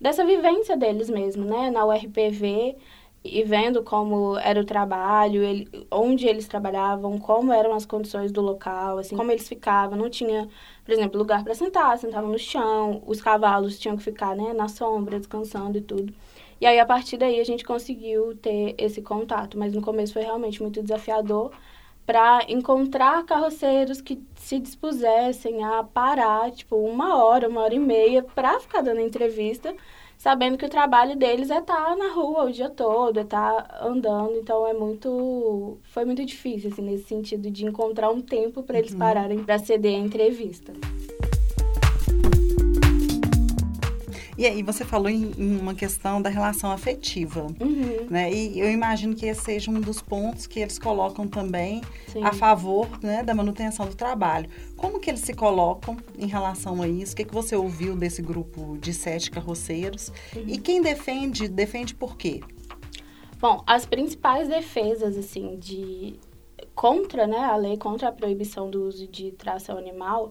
dessa 0.00 0.24
vivência 0.24 0.76
deles 0.76 1.10
mesmo, 1.10 1.44
né? 1.44 1.68
Na 1.68 1.84
URPV 1.84 2.76
e 3.24 3.42
vendo 3.42 3.82
como 3.82 4.38
era 4.38 4.60
o 4.60 4.64
trabalho, 4.64 5.42
ele, 5.42 5.68
onde 5.90 6.26
eles 6.28 6.46
trabalhavam, 6.46 7.18
como 7.18 7.52
eram 7.52 7.74
as 7.74 7.84
condições 7.84 8.30
do 8.30 8.40
local, 8.40 8.98
assim, 8.98 9.16
como 9.16 9.32
eles 9.32 9.48
ficavam. 9.48 9.98
Não 9.98 10.08
tinha, 10.08 10.48
por 10.84 10.92
exemplo, 10.92 11.18
lugar 11.18 11.42
para 11.42 11.54
sentar, 11.54 11.98
sentavam 11.98 12.30
no 12.30 12.38
chão, 12.38 13.02
os 13.04 13.20
cavalos 13.20 13.80
tinham 13.80 13.96
que 13.96 14.04
ficar, 14.04 14.36
né, 14.36 14.52
na 14.52 14.68
sombra, 14.68 15.18
descansando 15.18 15.76
e 15.76 15.80
tudo. 15.80 16.14
E 16.60 16.66
aí, 16.66 16.78
a 16.78 16.86
partir 16.86 17.16
daí, 17.16 17.38
a 17.40 17.44
gente 17.44 17.64
conseguiu 17.64 18.36
ter 18.36 18.74
esse 18.78 19.00
contato. 19.00 19.58
Mas 19.58 19.72
no 19.72 19.82
começo 19.82 20.12
foi 20.12 20.22
realmente 20.22 20.60
muito 20.62 20.82
desafiador 20.82 21.52
para 22.04 22.40
encontrar 22.48 23.22
carroceiros 23.24 24.00
que 24.00 24.18
se 24.34 24.58
dispusessem 24.58 25.62
a 25.62 25.84
parar, 25.84 26.50
tipo, 26.50 26.74
uma 26.76 27.22
hora, 27.22 27.48
uma 27.48 27.60
hora 27.60 27.74
e 27.74 27.78
meia, 27.78 28.22
para 28.22 28.58
ficar 28.58 28.80
dando 28.80 29.02
entrevista, 29.02 29.74
sabendo 30.16 30.56
que 30.56 30.64
o 30.64 30.70
trabalho 30.70 31.14
deles 31.16 31.50
é 31.50 31.58
estar 31.58 31.84
tá 31.84 31.96
na 31.96 32.10
rua 32.14 32.44
o 32.44 32.50
dia 32.50 32.70
todo, 32.70 33.18
é 33.18 33.22
estar 33.22 33.62
tá 33.62 33.86
andando. 33.86 34.36
Então, 34.36 34.66
é 34.66 34.72
muito... 34.72 35.76
Foi 35.82 36.06
muito 36.06 36.24
difícil, 36.24 36.70
assim, 36.72 36.82
nesse 36.82 37.04
sentido 37.04 37.50
de 37.50 37.66
encontrar 37.66 38.10
um 38.10 38.22
tempo 38.22 38.62
para 38.62 38.78
eles 38.78 38.92
uhum. 38.92 38.98
pararem 38.98 39.44
para 39.44 39.58
ceder 39.58 39.94
a 39.94 39.98
entrevista. 39.98 40.72
E 44.38 44.46
aí 44.46 44.62
você 44.62 44.84
falou 44.84 45.08
em, 45.08 45.32
em 45.36 45.58
uma 45.58 45.74
questão 45.74 46.22
da 46.22 46.30
relação 46.30 46.70
afetiva, 46.70 47.48
uhum. 47.60 48.06
né? 48.08 48.32
E 48.32 48.60
eu 48.60 48.70
imagino 48.70 49.16
que 49.16 49.26
esse 49.26 49.42
seja 49.42 49.68
um 49.68 49.80
dos 49.80 50.00
pontos 50.00 50.46
que 50.46 50.60
eles 50.60 50.78
colocam 50.78 51.26
também 51.26 51.82
Sim. 52.06 52.22
a 52.22 52.32
favor 52.32 52.88
né, 53.02 53.24
da 53.24 53.34
manutenção 53.34 53.86
do 53.86 53.96
trabalho. 53.96 54.48
Como 54.76 55.00
que 55.00 55.10
eles 55.10 55.22
se 55.22 55.34
colocam 55.34 55.96
em 56.16 56.26
relação 56.26 56.80
a 56.80 56.86
isso? 56.86 57.14
O 57.14 57.16
que, 57.16 57.24
que 57.24 57.34
você 57.34 57.56
ouviu 57.56 57.96
desse 57.96 58.22
grupo 58.22 58.78
de 58.78 58.94
sete 58.94 59.28
carroceiros? 59.28 60.12
Uhum. 60.36 60.44
E 60.46 60.56
quem 60.56 60.80
defende, 60.80 61.48
defende 61.48 61.92
por 61.92 62.16
quê? 62.16 62.40
Bom, 63.40 63.64
as 63.66 63.86
principais 63.86 64.46
defesas, 64.46 65.16
assim, 65.16 65.56
de 65.56 66.14
contra, 66.76 67.26
né, 67.26 67.38
a 67.38 67.56
lei 67.56 67.76
contra 67.76 68.08
a 68.08 68.12
proibição 68.12 68.70
do 68.70 68.84
uso 68.84 69.08
de 69.08 69.32
tração 69.32 69.76
animal 69.76 70.30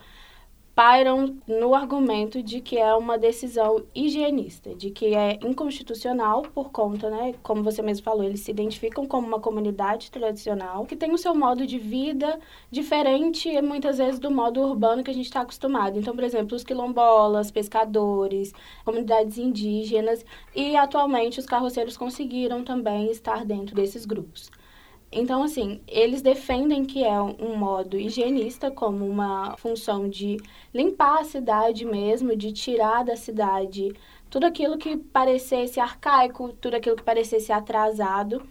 pairam 0.78 1.36
no 1.48 1.74
argumento 1.74 2.44
de 2.44 2.62
que 2.62 2.78
é 2.78 2.94
uma 2.94 3.18
decisão 3.18 3.84
higienista, 3.96 4.76
de 4.76 4.92
que 4.92 5.16
é 5.16 5.40
inconstitucional 5.44 6.44
por 6.44 6.70
conta, 6.70 7.10
né, 7.10 7.34
como 7.42 7.64
você 7.64 7.82
mesmo 7.82 8.04
falou, 8.04 8.24
eles 8.24 8.42
se 8.42 8.52
identificam 8.52 9.08
como 9.08 9.26
uma 9.26 9.40
comunidade 9.40 10.12
tradicional 10.12 10.86
que 10.86 10.96
tem 10.96 11.12
o 11.12 11.18
seu 11.18 11.34
modo 11.34 11.66
de 11.66 11.80
vida 11.80 12.40
diferente 12.70 13.60
muitas 13.60 13.98
vezes 13.98 14.20
do 14.20 14.30
modo 14.30 14.62
urbano 14.62 15.04
que 15.04 15.10
a 15.10 15.14
gente 15.16 15.26
está 15.26 15.42
acostumado. 15.42 15.98
Então, 15.98 16.14
por 16.14 16.24
exemplo, 16.24 16.56
os 16.56 16.64
quilombolas, 16.64 17.50
pescadores, 17.50 18.54
comunidades 18.86 19.40
indígenas 19.40 20.24
e 20.56 20.76
atualmente 20.76 21.40
os 21.40 21.48
carroceiros 21.48 21.98
conseguiram 21.98 22.64
também 22.64 23.10
estar 23.10 23.44
dentro 23.44 23.76
desses 23.76 24.06
grupos. 24.06 24.52
Então, 25.12 25.42
assim, 25.42 25.80
eles 25.88 26.22
defendem 26.22 26.84
que 26.84 27.04
é 27.04 27.22
um 27.22 27.56
modo 27.56 27.98
higienista, 27.98 28.70
como 28.70 29.08
uma 29.08 29.56
função 29.58 30.10
de 30.10 30.38
limpar 30.74 31.22
a 31.22 31.24
cidade 31.24 31.86
mesmo, 31.86 32.36
de 32.36 32.52
tirar 32.52 33.06
da 33.06 33.16
cidade 33.16 33.94
tudo 34.30 34.46
aquilo 34.46 34.78
que 34.78 34.98
parecesse 34.98 35.80
arcaico, 35.80 36.52
tudo 36.60 36.76
aquilo 36.76 36.98
que 36.98 37.04
parecesse 37.04 37.52
atrasado, 37.52 38.42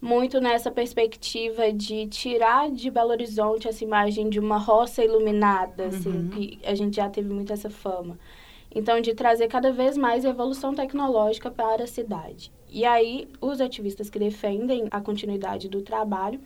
muito 0.00 0.40
nessa 0.40 0.70
perspectiva 0.70 1.72
de 1.72 2.06
tirar 2.06 2.70
de 2.70 2.90
Belo 2.90 3.10
Horizonte 3.10 3.66
essa 3.66 3.82
imagem 3.82 4.28
de 4.28 4.38
uma 4.38 4.58
roça 4.58 5.02
iluminada, 5.02 5.86
assim, 5.86 6.10
uhum. 6.10 6.28
que 6.28 6.58
a 6.64 6.74
gente 6.74 6.96
já 6.96 7.08
teve 7.08 7.32
muito 7.32 7.52
essa 7.52 7.70
fama. 7.70 8.18
Então, 8.74 9.00
de 9.00 9.14
trazer 9.14 9.48
cada 9.48 9.72
vez 9.72 9.96
mais 9.96 10.24
evolução 10.24 10.74
tecnológica 10.74 11.50
para 11.50 11.84
a 11.84 11.86
cidade. 11.86 12.50
E 12.68 12.84
aí, 12.84 13.28
os 13.40 13.60
ativistas 13.60 14.10
que 14.10 14.18
defendem 14.18 14.88
a 14.90 15.00
continuidade 15.00 15.68
do 15.68 15.80
trabalho 15.80 16.40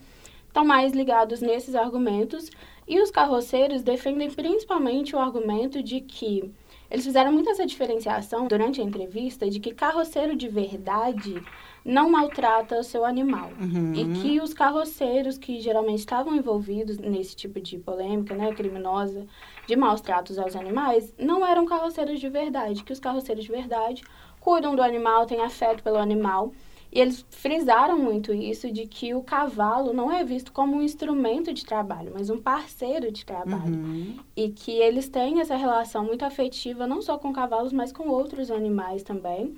estão 0.47 0.63
mais 0.63 0.93
ligados 0.93 1.41
nesses 1.41 1.75
argumentos, 1.75 2.49
e 2.87 2.99
os 2.99 3.11
carroceiros 3.11 3.83
defendem 3.83 4.31
principalmente 4.31 5.15
o 5.15 5.19
argumento 5.19 5.81
de 5.81 6.01
que 6.01 6.51
eles 6.89 7.05
fizeram 7.05 7.31
muito 7.31 7.49
essa 7.49 7.65
diferenciação 7.65 8.47
durante 8.47 8.81
a 8.81 8.83
entrevista 8.83 9.49
de 9.49 9.59
que 9.59 9.73
carroceiro 9.73 10.35
de 10.35 10.47
verdade 10.47 11.41
não 11.85 12.09
maltrata 12.09 12.79
o 12.79 12.83
seu 12.83 13.05
animal. 13.05 13.51
Uhum. 13.59 13.93
E 13.93 14.19
que 14.19 14.41
os 14.41 14.53
carroceiros 14.53 15.37
que 15.37 15.59
geralmente 15.59 15.99
estavam 15.99 16.35
envolvidos 16.35 16.97
nesse 16.97 17.35
tipo 17.35 17.59
de 17.59 17.77
polêmica, 17.77 18.35
né, 18.35 18.53
criminosa, 18.53 19.25
de 19.67 19.75
maus 19.75 20.01
tratos 20.01 20.39
aos 20.39 20.55
animais, 20.55 21.13
não 21.17 21.45
eram 21.45 21.65
carroceiros 21.65 22.19
de 22.19 22.29
verdade. 22.29 22.83
Que 22.83 22.93
os 22.93 22.99
carroceiros 22.99 23.45
de 23.45 23.51
verdade 23.51 24.03
cuidam 24.39 24.75
do 24.75 24.81
animal, 24.81 25.25
têm 25.25 25.41
afeto 25.41 25.83
pelo 25.83 25.97
animal. 25.97 26.51
E 26.91 26.99
eles 26.99 27.23
frisaram 27.29 27.99
muito 27.99 28.33
isso 28.33 28.71
de 28.71 28.87
que 28.87 29.13
o 29.13 29.21
cavalo 29.21 29.93
não 29.93 30.11
é 30.11 30.23
visto 30.23 30.51
como 30.51 30.77
um 30.77 30.81
instrumento 30.81 31.53
de 31.53 31.63
trabalho, 31.63 32.11
mas 32.13 32.29
um 32.29 32.41
parceiro 32.41 33.11
de 33.11 33.23
trabalho. 33.23 33.75
Uhum. 33.75 34.17
E 34.35 34.49
que 34.49 34.71
eles 34.71 35.07
têm 35.07 35.39
essa 35.39 35.55
relação 35.55 36.03
muito 36.03 36.25
afetiva, 36.25 36.87
não 36.87 37.01
só 37.01 37.17
com 37.17 37.31
cavalos, 37.31 37.71
mas 37.71 37.91
com 37.91 38.09
outros 38.09 38.49
animais 38.49 39.03
também. 39.03 39.55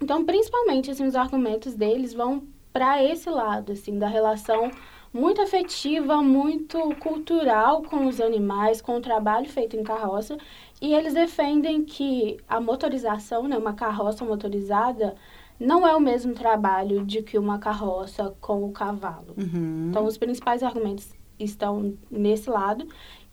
Então, 0.00 0.24
principalmente, 0.24 0.90
assim, 0.90 1.06
os 1.06 1.16
argumentos 1.16 1.74
deles 1.74 2.14
vão 2.14 2.42
para 2.72 3.02
esse 3.02 3.28
lado, 3.28 3.72
assim, 3.72 3.98
da 3.98 4.06
relação 4.06 4.70
muito 5.12 5.40
afetiva, 5.40 6.22
muito 6.22 6.78
cultural 6.96 7.82
com 7.82 8.06
os 8.06 8.20
animais, 8.20 8.82
com 8.82 8.96
o 8.96 9.00
trabalho 9.00 9.48
feito 9.48 9.76
em 9.76 9.82
carroça. 9.82 10.36
E 10.80 10.94
eles 10.94 11.14
defendem 11.14 11.84
que 11.84 12.36
a 12.46 12.60
motorização, 12.60 13.48
né, 13.48 13.56
uma 13.56 13.72
carroça 13.72 14.24
motorizada, 14.24 15.16
não 15.58 15.86
é 15.86 15.94
o 15.94 16.00
mesmo 16.00 16.34
trabalho 16.34 17.04
de 17.04 17.22
que 17.22 17.38
uma 17.38 17.58
carroça 17.58 18.34
com 18.40 18.64
o 18.64 18.72
cavalo. 18.72 19.34
Uhum. 19.36 19.88
Então, 19.90 20.04
os 20.04 20.18
principais 20.18 20.62
argumentos 20.62 21.12
estão 21.38 21.94
nesse 22.10 22.48
lado 22.48 22.86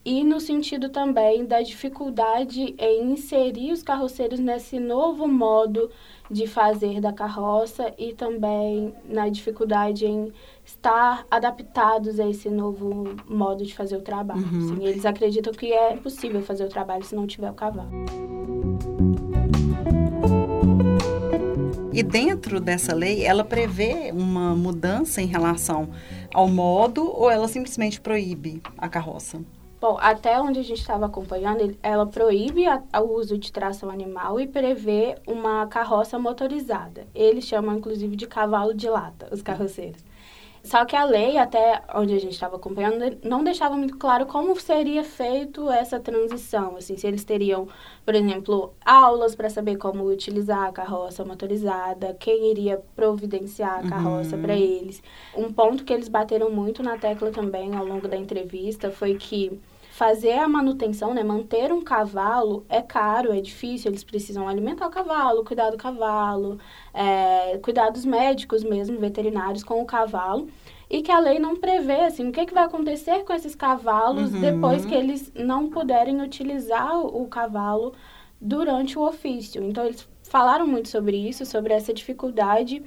e 0.06 0.24
no 0.24 0.40
sentido 0.40 0.90
também 0.90 1.46
da 1.46 1.62
dificuldade 1.62 2.76
em 2.78 3.14
inserir 3.14 3.72
os 3.72 3.82
carroceiros 3.82 4.40
nesse 4.40 4.80
novo 4.80 5.28
modo 5.28 5.90
de 6.30 6.46
fazer 6.46 7.00
da 7.00 7.14
carroça 7.14 7.94
e 7.98 8.14
também 8.14 8.94
na 9.06 9.30
dificuldade 9.30 10.06
em 10.06 10.34
estar 10.66 11.26
adaptados 11.32 12.20
a 12.20 12.28
esse 12.28 12.50
novo 12.50 13.16
modo 13.30 13.64
de 13.64 13.74
fazer 13.74 13.96
o 13.96 14.02
trabalho. 14.02 14.42
Uhum. 14.42 14.74
Assim, 14.74 14.86
eles 14.86 15.06
acreditam 15.06 15.54
que 15.54 15.72
é 15.72 15.96
possível 15.96 16.42
fazer 16.42 16.66
o 16.66 16.70
trabalho 16.70 17.04
se 17.04 17.16
não 17.16 17.26
tiver 17.26 17.52
o 17.52 17.54
cavalo. 17.54 17.90
E 21.96 22.02
dentro 22.02 22.60
dessa 22.60 22.96
lei, 22.96 23.24
ela 23.24 23.44
prevê 23.44 24.12
uma 24.12 24.56
mudança 24.56 25.22
em 25.22 25.28
relação 25.28 25.90
ao 26.34 26.48
modo 26.48 27.06
ou 27.06 27.30
ela 27.30 27.48
simplesmente 27.48 28.02
proíbe 28.02 28.64
a 28.76 28.90
carroça? 28.90 29.40
Bom, 29.80 30.00
até 30.02 30.42
onde 30.42 30.60
a 30.60 30.64
gente 30.64 30.80
estava 30.80 31.06
acompanhando, 31.06 31.78
ela 31.84 32.08
proíbe 32.08 32.64
o 32.68 33.14
uso 33.14 33.38
de 33.38 33.52
tração 33.52 33.92
animal 33.92 34.40
e 34.40 34.48
prevê 34.48 35.14
uma 35.28 35.68
carroça 35.68 36.18
motorizada. 36.18 37.06
Eles 37.14 37.46
chamam, 37.46 37.78
inclusive, 37.78 38.16
de 38.16 38.26
cavalo 38.26 38.74
de 38.74 38.90
lata, 38.90 39.28
os 39.32 39.44
carroceiros. 39.44 40.04
Só 40.64 40.86
que 40.86 40.96
a 40.96 41.04
lei, 41.04 41.38
até 41.38 41.82
onde 41.94 42.16
a 42.16 42.20
gente 42.20 42.32
estava 42.32 42.56
acompanhando, 42.56 43.18
não 43.22 43.44
deixava 43.44 43.76
muito 43.76 43.98
claro 43.98 44.26
como 44.26 44.58
seria 44.58 45.04
feito 45.04 45.70
essa 45.70 46.00
transição. 46.00 46.78
Assim, 46.78 46.96
se 46.96 47.06
eles 47.06 47.26
teriam, 47.26 47.68
por 48.06 48.16
exemplo, 48.16 48.74
aulas 48.84 49.36
para 49.36 49.50
saber 49.50 49.76
como 49.76 50.06
utilizar 50.06 50.70
a 50.70 50.72
carroça 50.72 51.26
motorizada, 51.26 52.16
quem 52.18 52.50
iria 52.50 52.82
providenciar 52.96 53.86
a 53.86 53.90
carroça 53.90 54.38
uhum. 54.38 54.42
para 54.42 54.56
eles. 54.56 55.04
Um 55.36 55.52
ponto 55.52 55.84
que 55.84 55.92
eles 55.92 56.08
bateram 56.08 56.50
muito 56.50 56.82
na 56.82 56.98
tecla 56.98 57.30
também 57.30 57.76
ao 57.76 57.86
longo 57.86 58.08
da 58.08 58.16
entrevista 58.16 58.90
foi 58.90 59.16
que 59.16 59.60
fazer 60.04 60.34
a 60.34 60.50
manutenção, 60.50 61.14
né, 61.14 61.24
manter 61.24 61.72
um 61.72 61.82
cavalo 61.82 62.66
é 62.68 62.82
caro, 62.82 63.32
é 63.32 63.40
difícil, 63.40 63.90
eles 63.90 64.04
precisam 64.04 64.50
alimentar 64.50 64.86
o 64.86 64.90
cavalo, 64.90 65.46
cuidar 65.46 65.70
do 65.70 65.78
cavalo, 65.78 66.60
é, 66.94 67.58
cuidar 67.60 67.90
dos 67.90 68.04
médicos 68.04 68.66
mesmo, 68.66 69.00
veterinários 69.00 69.64
com 69.64 69.82
o 69.82 69.86
cavalo, 69.86 70.50
e 70.90 71.02
que 71.02 71.10
a 71.10 71.20
lei 71.20 71.40
não 71.40 71.56
prevê, 71.56 72.02
assim, 72.02 72.28
o 72.28 72.34
que, 72.34 72.46
que 72.46 72.54
vai 72.54 72.66
acontecer 72.66 73.24
com 73.24 73.32
esses 73.32 73.56
cavalos 73.56 74.34
uhum. 74.34 74.42
depois 74.42 74.86
que 74.86 74.94
eles 74.94 75.32
não 75.34 75.70
puderem 75.70 76.22
utilizar 76.22 77.00
o 77.00 77.26
cavalo 77.28 77.94
durante 78.42 79.00
o 79.00 79.08
ofício. 79.08 79.64
Então, 79.64 79.86
eles 79.86 80.06
falaram 80.24 80.68
muito 80.68 80.90
sobre 80.90 81.16
isso, 81.16 81.46
sobre 81.46 81.72
essa 81.72 81.94
dificuldade 81.94 82.84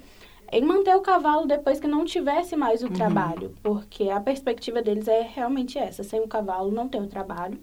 em 0.52 0.62
manter 0.62 0.94
o 0.94 1.00
cavalo 1.00 1.46
depois 1.46 1.80
que 1.80 1.86
não 1.86 2.04
tivesse 2.04 2.56
mais 2.56 2.82
o 2.82 2.86
uhum. 2.86 2.92
trabalho, 2.92 3.54
porque 3.62 4.10
a 4.10 4.20
perspectiva 4.20 4.82
deles 4.82 5.08
é 5.08 5.22
realmente 5.22 5.78
essa: 5.78 6.02
sem 6.02 6.20
o 6.20 6.28
cavalo 6.28 6.70
não 6.70 6.88
tem 6.88 7.02
o 7.02 7.08
trabalho. 7.08 7.58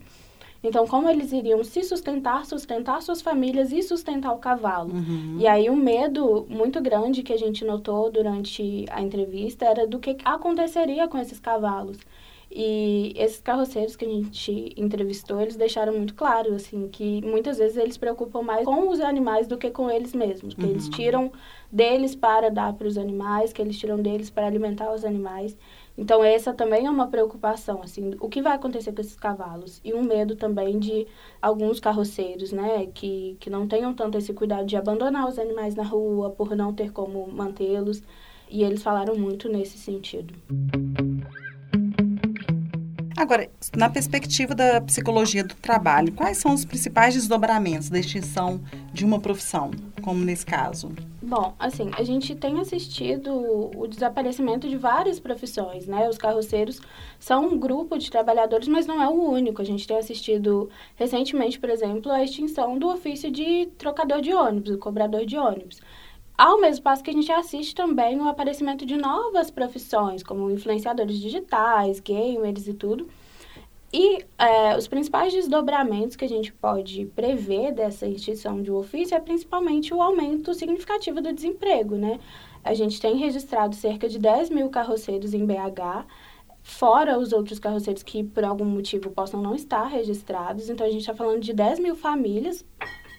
Então, 0.63 0.87
como 0.87 1.09
eles 1.09 1.33
iriam 1.33 1.61
se 1.61 1.83
sustentar, 1.83 2.45
sustentar 2.45 3.01
suas 3.01 3.21
famílias 3.21 3.73
e 3.73 3.83
sustentar 3.83 4.31
o 4.31 4.37
cavalo? 4.37 4.93
Uhum. 4.93 5.35
E 5.37 5.45
aí, 5.45 5.69
um 5.69 5.75
medo 5.75 6.45
muito 6.49 6.79
grande 6.79 7.21
que 7.21 7.33
a 7.33 7.37
gente 7.37 7.65
notou 7.65 8.09
durante 8.09 8.85
a 8.89 9.01
entrevista 9.01 9.65
era 9.65 9.85
do 9.85 9.99
que 9.99 10.15
aconteceria 10.23 11.05
com 11.05 11.17
esses 11.17 11.37
cavalos. 11.37 11.97
E 12.55 13.13
esses 13.15 13.41
carroceiros 13.41 13.95
que 13.95 14.05
a 14.05 14.07
gente 14.07 14.75
entrevistou, 14.77 15.41
eles 15.41 15.55
deixaram 15.55 15.91
muito 15.91 16.13
claro, 16.13 16.53
assim, 16.53 16.87
que 16.87 17.19
muitas 17.25 17.57
vezes 17.57 17.77
eles 17.77 17.97
preocupam 17.97 18.43
mais 18.43 18.63
com 18.63 18.89
os 18.89 18.99
animais 18.99 19.47
do 19.47 19.57
que 19.57 19.71
com 19.71 19.89
eles 19.89 20.13
mesmos. 20.13 20.53
Que 20.53 20.63
uhum. 20.63 20.69
eles 20.69 20.87
tiram 20.87 21.31
deles 21.71 22.13
para 22.15 22.51
dar 22.51 22.73
para 22.73 22.85
os 22.85 22.95
animais, 22.95 23.51
que 23.51 23.59
eles 23.59 23.79
tiram 23.79 23.97
deles 23.97 24.29
para 24.29 24.45
alimentar 24.45 24.93
os 24.93 25.03
animais. 25.03 25.57
Então, 25.97 26.23
essa 26.23 26.53
também 26.53 26.85
é 26.85 26.89
uma 26.91 27.07
preocupação, 27.07 27.81
assim, 27.81 28.11
o 28.19 28.29
que 28.29 28.41
vai 28.41 28.53
acontecer 28.53 28.93
com 28.93 29.01
esses 29.01 29.15
cavalos? 29.15 29.81
E 29.83 29.91
um 29.91 30.03
medo 30.03 30.35
também 30.35 30.77
de 30.77 31.07
alguns 31.41 31.79
carroceiros, 31.79 32.51
né, 32.51 32.87
que, 32.93 33.35
que 33.39 33.49
não 33.49 33.67
tenham 33.67 33.95
tanto 33.95 34.19
esse 34.19 34.31
cuidado 34.31 34.67
de 34.67 34.77
abandonar 34.77 35.27
os 35.27 35.39
animais 35.39 35.73
na 35.73 35.83
rua 35.83 36.29
por 36.29 36.55
não 36.55 36.71
ter 36.71 36.91
como 36.91 37.27
mantê-los. 37.31 38.03
E 38.47 38.63
eles 38.63 38.83
falaram 38.83 39.15
muito 39.15 39.49
nesse 39.49 39.79
sentido. 39.79 40.35
Agora, 43.15 43.49
na 43.75 43.89
perspectiva 43.89 44.55
da 44.55 44.81
psicologia 44.81 45.43
do 45.43 45.53
trabalho, 45.55 46.11
quais 46.13 46.37
são 46.37 46.53
os 46.53 46.65
principais 46.65 47.13
desdobramentos 47.13 47.89
da 47.89 47.99
extinção 47.99 48.59
de 48.91 49.05
uma 49.05 49.19
profissão, 49.19 49.71
como 50.01 50.23
nesse 50.25 50.45
caso? 50.45 50.91
Bom, 51.21 51.53
assim, 51.59 51.91
a 51.97 52.03
gente 52.03 52.35
tem 52.35 52.59
assistido 52.59 53.31
o 53.77 53.87
desaparecimento 53.87 54.67
de 54.67 54.77
várias 54.77 55.19
profissões, 55.19 55.85
né? 55.85 56.09
Os 56.09 56.17
carroceiros 56.17 56.81
são 57.19 57.47
um 57.47 57.57
grupo 57.57 57.97
de 57.97 58.09
trabalhadores, 58.09 58.67
mas 58.67 58.85
não 58.85 59.01
é 59.01 59.07
o 59.07 59.29
único. 59.29 59.61
A 59.61 59.65
gente 59.65 59.87
tem 59.87 59.97
assistido 59.97 60.69
recentemente, 60.95 61.59
por 61.59 61.69
exemplo, 61.69 62.11
a 62.11 62.23
extinção 62.23 62.77
do 62.77 62.89
ofício 62.89 63.31
de 63.31 63.67
trocador 63.77 64.21
de 64.21 64.33
ônibus, 64.33 64.71
o 64.71 64.77
cobrador 64.77 65.25
de 65.25 65.37
ônibus. 65.37 65.79
Ao 66.43 66.59
mesmo 66.59 66.83
passo 66.83 67.01
que 67.01 67.09
a 67.09 67.13
gente 67.13 67.31
assiste 67.31 67.73
também 67.73 68.19
o 68.19 68.27
aparecimento 68.27 68.85
de 68.85 68.97
novas 68.97 69.49
profissões, 69.49 70.21
como 70.21 70.51
influenciadores 70.51 71.17
digitais, 71.17 72.01
gamers 72.01 72.67
e 72.67 72.73
tudo. 72.73 73.07
E 73.93 74.25
é, 74.37 74.75
os 74.77 74.85
principais 74.85 75.31
desdobramentos 75.31 76.17
que 76.17 76.25
a 76.25 76.27
gente 76.27 76.51
pode 76.51 77.05
prever 77.15 77.71
dessa 77.71 78.05
extinção 78.05 78.61
de 78.61 78.69
ofício 78.69 79.15
é 79.15 79.21
principalmente 79.21 79.93
o 79.93 80.01
aumento 80.01 80.53
significativo 80.53 81.21
do 81.21 81.31
desemprego, 81.31 81.95
né? 81.95 82.19
A 82.61 82.73
gente 82.73 82.99
tem 82.99 83.15
registrado 83.15 83.73
cerca 83.73 84.09
de 84.09 84.19
10 84.19 84.49
mil 84.49 84.69
carroceiros 84.69 85.33
em 85.33 85.45
BH, 85.45 86.05
fora 86.61 87.17
os 87.17 87.31
outros 87.31 87.57
carroceiros 87.57 88.03
que 88.03 88.21
por 88.21 88.43
algum 88.43 88.65
motivo 88.65 89.09
possam 89.11 89.41
não 89.41 89.55
estar 89.55 89.85
registrados. 89.85 90.69
Então, 90.69 90.85
a 90.85 90.89
gente 90.89 91.03
está 91.03 91.13
falando 91.13 91.39
de 91.39 91.53
10 91.53 91.79
mil 91.79 91.95
famílias 91.95 92.65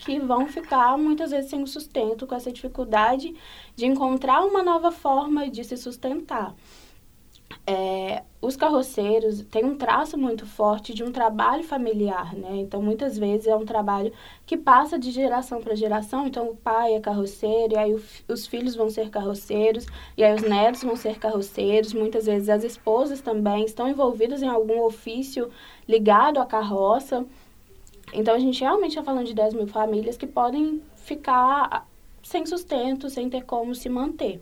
que 0.05 0.19
vão 0.21 0.47
ficar 0.47 0.97
muitas 0.99 1.31
vezes 1.31 1.51
sem 1.51 1.65
sustento, 1.67 2.27
com 2.27 2.35
essa 2.35 2.53
dificuldade 2.53 3.35
de 3.75 3.87
encontrar 3.87 4.45
uma 4.45 4.63
nova 4.63 4.93
forma 4.93 5.49
de 5.49 5.65
se 5.65 5.77
sustentar. 5.77 6.55
É, 7.67 8.23
os 8.43 8.57
carroceiros 8.57 9.43
têm 9.51 9.65
um 9.65 9.77
traço 9.77 10.19
muito 10.19 10.45
forte 10.45 10.93
de 10.93 11.03
um 11.03 11.11
trabalho 11.11 11.65
familiar, 11.65 12.35
né? 12.35 12.57
Então, 12.57 12.83
muitas 12.83 13.17
vezes 13.17 13.47
é 13.47 13.57
um 13.57 13.65
trabalho 13.65 14.13
que 14.45 14.57
passa 14.57 14.99
de 14.99 15.11
geração 15.11 15.63
para 15.63 15.75
geração. 15.75 16.27
Então, 16.27 16.51
o 16.51 16.57
pai 16.57 16.95
é 16.95 17.01
carroceiro, 17.01 17.73
e 17.75 17.77
aí 17.79 17.95
o, 17.95 18.03
os 18.29 18.47
filhos 18.47 18.75
vão 18.75 18.91
ser 18.91 19.09
carroceiros, 19.09 19.87
e 20.17 20.23
aí 20.23 20.35
os 20.35 20.43
netos 20.43 20.83
vão 20.83 20.97
ser 20.97 21.19
carroceiros. 21.19 21.95
Muitas 21.95 22.27
vezes 22.27 22.51
as 22.51 22.65
esposas 22.65 23.23
também 23.23 23.65
estão 23.65 23.89
envolvidas 23.89 24.43
em 24.43 24.49
algum 24.49 24.83
ofício 24.83 25.51
ligado 25.89 26.39
à 26.39 26.45
carroça. 26.47 27.25
Então, 28.15 28.35
a 28.35 28.39
gente 28.39 28.61
realmente 28.61 28.91
está 28.91 29.03
falando 29.03 29.27
de 29.27 29.35
10 29.35 29.55
mil 29.55 29.67
famílias 29.67 30.17
que 30.17 30.27
podem 30.27 30.81
ficar 30.97 31.87
sem 32.23 32.47
sustento, 32.47 33.11
sem 33.11 33.29
ter 33.29 33.43
como 33.45 33.75
se 33.75 33.89
manter. 33.89 34.41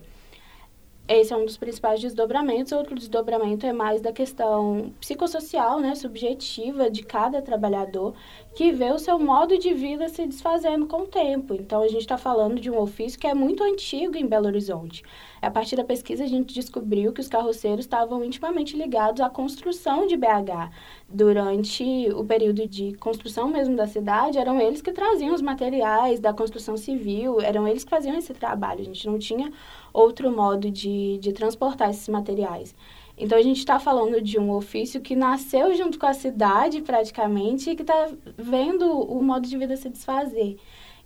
Esse 1.05 1.33
é 1.33 1.37
um 1.37 1.43
dos 1.43 1.57
principais 1.57 1.99
desdobramentos. 1.99 2.71
Outro 2.71 2.95
desdobramento 2.95 3.65
é 3.65 3.73
mais 3.73 3.99
da 3.99 4.13
questão 4.13 4.93
psicossocial, 5.01 5.81
né, 5.81 5.95
subjetiva 5.95 6.89
de 6.89 7.03
cada 7.03 7.41
trabalhador, 7.41 8.13
que 8.55 8.71
vê 8.71 8.91
o 8.91 8.99
seu 8.99 9.17
modo 9.17 9.57
de 9.57 9.73
vida 9.73 10.07
se 10.07 10.27
desfazendo 10.27 10.85
com 10.85 11.01
o 11.01 11.07
tempo. 11.07 11.55
Então, 11.55 11.81
a 11.81 11.87
gente 11.87 12.01
está 12.01 12.17
falando 12.17 12.59
de 12.59 12.69
um 12.69 12.77
ofício 12.77 13.19
que 13.19 13.25
é 13.25 13.33
muito 13.33 13.63
antigo 13.63 14.15
em 14.15 14.27
Belo 14.27 14.45
Horizonte. 14.45 15.03
A 15.41 15.49
partir 15.49 15.75
da 15.75 15.83
pesquisa, 15.83 16.23
a 16.23 16.27
gente 16.27 16.53
descobriu 16.53 17.11
que 17.11 17.19
os 17.19 17.27
carroceiros 17.27 17.85
estavam 17.85 18.23
intimamente 18.23 18.77
ligados 18.77 19.21
à 19.21 19.29
construção 19.29 20.05
de 20.05 20.15
BH. 20.15 20.71
Durante 21.09 22.09
o 22.13 22.23
período 22.23 22.67
de 22.67 22.93
construção 22.93 23.47
mesmo 23.47 23.75
da 23.75 23.87
cidade, 23.87 24.37
eram 24.37 24.61
eles 24.61 24.81
que 24.81 24.91
traziam 24.91 25.33
os 25.33 25.41
materiais 25.41 26.19
da 26.19 26.31
construção 26.31 26.77
civil, 26.77 27.41
eram 27.41 27.67
eles 27.67 27.83
que 27.83 27.89
faziam 27.89 28.15
esse 28.15 28.33
trabalho. 28.33 28.81
A 28.81 28.85
gente 28.85 29.07
não 29.07 29.17
tinha 29.17 29.51
outro 29.91 30.31
modo 30.31 30.69
de, 30.69 31.17
de 31.17 31.33
transportar 31.33 31.89
esses 31.89 32.07
materiais. 32.07 32.75
Então, 33.23 33.37
a 33.37 33.41
gente 33.41 33.59
está 33.59 33.79
falando 33.79 34.19
de 34.19 34.37
um 34.37 34.51
ofício 34.51 34.99
que 34.99 35.15
nasceu 35.15 35.73
junto 35.75 35.97
com 35.97 36.05
a 36.05 36.13
cidade, 36.13 36.81
praticamente, 36.81 37.69
e 37.69 37.75
que 37.75 37.81
está 37.81 38.09
vendo 38.37 38.85
o 38.85 39.23
modo 39.23 39.47
de 39.47 39.57
vida 39.57 39.77
se 39.77 39.87
desfazer. 39.87 40.57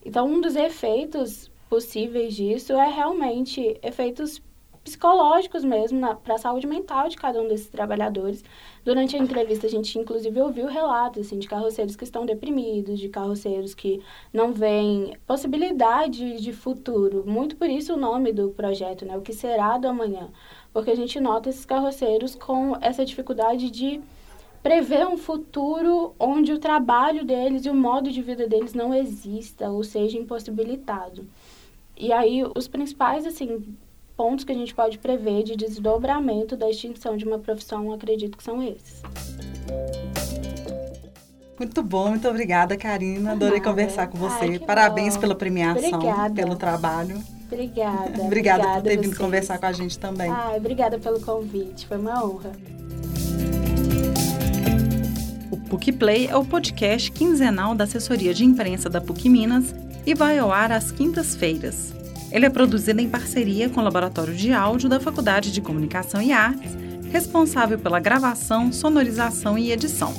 Então, 0.03 0.27
um 0.27 0.41
dos 0.41 0.55
efeitos 0.55 1.51
possíveis 1.69 2.33
disso 2.33 2.74
é 2.74 2.89
realmente 2.89 3.79
efeitos 3.83 4.41
psicológicos 4.83 5.63
mesmo 5.63 6.00
para 6.24 6.36
a 6.36 6.38
saúde 6.39 6.65
mental 6.65 7.07
de 7.07 7.17
cada 7.17 7.39
um 7.39 7.47
desses 7.47 7.67
trabalhadores. 7.67 8.43
Durante 8.83 9.15
a 9.15 9.19
entrevista, 9.19 9.67
a 9.67 9.69
gente 9.69 10.00
inclusive 10.00 10.41
ouviu 10.41 10.65
relatos 10.65 11.27
assim, 11.27 11.38
de 11.38 11.47
carroceiros 11.47 11.95
que 11.95 12.05
estão 12.05 12.25
deprimidos, 12.25 12.97
de 12.97 13.09
carroceiros 13.09 13.75
que 13.75 14.01
não 14.33 14.53
veem 14.53 15.15
possibilidade 15.27 16.39
de 16.39 16.53
futuro. 16.53 17.24
Muito 17.27 17.57
por 17.57 17.69
isso 17.69 17.93
o 17.93 17.97
nome 17.97 18.31
do 18.31 18.50
projeto, 18.51 19.05
né? 19.05 19.17
O 19.17 19.21
que 19.21 19.33
será 19.33 19.77
do 19.77 19.88
amanhã? 19.88 20.29
Porque 20.77 20.91
a 20.91 20.96
gente 20.96 21.19
nota 21.19 21.50
esses 21.50 21.65
carroceiros 21.65 22.36
com 22.36 22.77
essa 22.79 23.03
dificuldade 23.03 23.72
de 23.72 24.00
prever 24.62 25.07
um 25.07 25.17
futuro 25.17 26.13
onde 26.19 26.53
o 26.53 26.60
trabalho 26.60 27.25
deles 27.25 27.65
e 27.65 27.69
o 27.72 27.74
modo 27.74 28.12
de 28.12 28.22
vida 28.22 28.48
deles 28.48 28.75
não 28.75 28.93
exista 28.93 29.72
ou 29.72 29.84
seja 29.84 30.19
impossibilitado. 30.19 31.25
E 31.98 32.13
aí, 32.13 32.43
os 32.55 32.67
principais, 32.67 33.25
assim, 33.25 33.75
pontos 34.15 34.46
que 34.46 34.51
a 34.51 34.55
gente 34.55 34.75
pode 34.75 35.00
prever 35.00 35.41
de 35.41 35.55
desdobramento 35.55 36.55
da 36.55 36.69
extinção 36.69 37.17
de 37.17 37.25
uma 37.25 37.39
profissão, 37.39 37.91
acredito 37.91 38.38
que 38.38 38.43
são 38.43 38.62
esses. 38.62 39.01
Muito 41.57 41.81
bom, 41.81 42.10
muito 42.10 42.29
obrigada, 42.29 42.77
Karina. 42.77 43.31
Adorei 43.31 43.57
Nada. 43.57 43.72
conversar 43.72 44.05
com 44.10 44.19
você. 44.19 44.46
Ai, 44.46 44.60
Parabéns 44.60 45.15
bom. 45.15 45.22
pela 45.22 45.34
premiação, 45.34 45.98
obrigada. 45.98 46.36
pelo 46.36 46.55
trabalho. 46.55 47.19
Obrigada. 47.51 48.22
obrigada, 48.22 48.24
obrigada 48.63 48.74
por 48.75 48.84
ter 48.84 48.98
vindo 48.98 49.18
conversar 49.18 49.58
com 49.58 49.66
a 49.66 49.72
gente 49.72 49.98
também. 49.98 50.30
Ai, 50.30 50.58
obrigada 50.58 51.00
pelo 51.00 51.20
convite, 51.20 51.88
foi 51.88 51.98
uma 51.98 52.24
honra. 52.24 52.51
O 55.50 55.58
PUC 55.58 55.92
Play 55.94 56.27
é 56.27 56.36
o 56.36 56.46
podcast 56.46 57.12
quinzenal 57.12 57.74
da 57.74 57.86
assessoria 57.86 58.34
de 58.34 58.44
imprensa 58.44 58.89
da 58.89 59.01
PUC 59.01 59.30
Minas 59.30 59.74
e 60.06 60.13
vai 60.13 60.38
ao 60.38 60.51
ar 60.51 60.72
às 60.72 60.92
quintas-feiras. 60.92 61.94
Ele 62.32 62.46
é 62.46 62.50
produzido 62.50 63.01
em 63.01 63.10
parceria 63.10 63.70
com 63.70 63.80
o 63.80 63.84
Laboratório 63.84 64.36
de 64.36 64.51
Áudio 64.51 64.89
da 64.89 65.00
Faculdade 65.00 65.51
de 65.51 65.62
Comunicação 65.62 66.22
e 66.22 66.32
Artes, 66.34 66.75
responsável 67.10 67.80
pela 67.80 68.00
gravação, 68.00 68.72
sonorização 68.72 69.58
e 69.58 69.72
edição. 69.72 70.13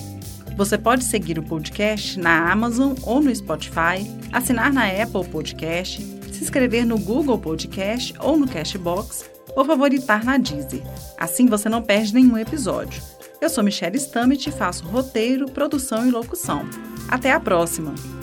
Você 0.57 0.77
pode 0.77 1.05
seguir 1.05 1.39
o 1.39 1.43
podcast 1.43 2.19
na 2.19 2.51
Amazon 2.51 2.95
ou 3.03 3.21
no 3.21 3.35
Spotify, 3.35 4.05
assinar 4.33 4.73
na 4.73 4.89
Apple 4.89 5.25
Podcast, 5.31 6.03
se 6.39 6.45
inscrever 6.45 6.87
no 6.87 6.97
Google 6.97 7.37
Podcast 7.37 8.15
ou 8.21 8.39
no 8.39 8.47
Cashbox 8.47 9.29
ou 9.57 9.65
favoritar 9.65 10.25
na 10.25 10.39
Deezer. 10.39 10.83
Assim 11.19 11.47
você 11.47 11.69
não 11.69 11.83
perde 11.83 12.15
nenhum 12.15 12.39
episódio. 12.39 13.03
Eu 13.41 13.51
sou 13.51 13.65
Michelle 13.65 13.97
Stammet 13.97 14.49
e 14.49 14.53
faço 14.53 14.85
roteiro, 14.85 15.51
produção 15.51 16.07
e 16.07 16.11
locução. 16.13 16.65
Até 17.09 17.33
a 17.33 17.41
próxima! 17.41 18.18